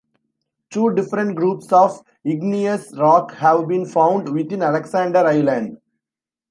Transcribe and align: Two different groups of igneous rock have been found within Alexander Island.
Two 0.71 0.95
different 0.95 1.35
groups 1.35 1.71
of 1.71 2.03
igneous 2.23 2.91
rock 2.97 3.35
have 3.35 3.67
been 3.67 3.85
found 3.85 4.33
within 4.33 4.63
Alexander 4.63 5.19
Island. 5.19 5.77